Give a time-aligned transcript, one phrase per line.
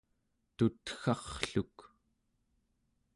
[0.57, 1.77] tutga'rrluk